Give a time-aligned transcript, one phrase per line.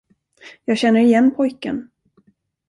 [0.65, 1.89] Jag känner igen pojken.